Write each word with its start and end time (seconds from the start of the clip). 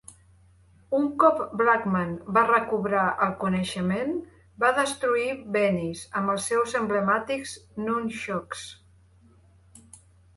Un 0.99 1.03
cop 1.23 1.41
Blackman 1.57 2.13
va 2.37 2.41
recobrar 2.51 3.03
el 3.25 3.35
coneixement, 3.43 4.15
va 4.63 4.71
destruir 4.79 5.27
Venis 5.57 6.01
amb 6.21 6.33
els 6.37 6.49
seus 6.53 6.73
emblemàtics 6.81 7.53
Nunchucks. 7.89 8.65